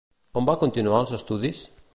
On 0.41 0.47
va 0.49 0.55
continuar 0.63 1.03
els 1.03 1.15
estudis? 1.19 1.65